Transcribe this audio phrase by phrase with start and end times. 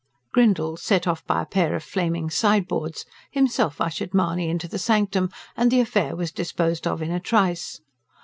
[0.33, 5.29] Grindle, set off by a pair of flaming "sideboards," himself ushered Mahony into the sanctum,
[5.55, 7.81] and the affair was disposed of in a trice.